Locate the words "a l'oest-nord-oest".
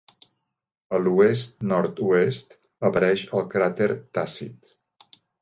0.97-2.57